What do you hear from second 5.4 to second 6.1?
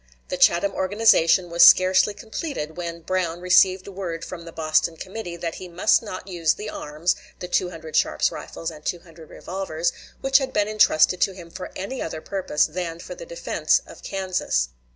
he must